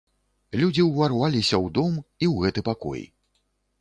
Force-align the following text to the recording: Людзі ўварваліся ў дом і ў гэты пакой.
Людзі 0.61 0.85
ўварваліся 0.87 1.55
ў 1.63 1.75
дом 1.77 1.93
і 2.01 2.25
ў 2.33 2.49
гэты 2.49 2.59
пакой. 2.71 3.05